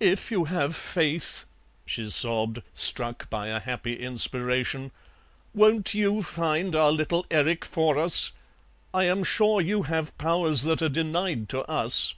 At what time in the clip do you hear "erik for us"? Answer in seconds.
7.30-8.32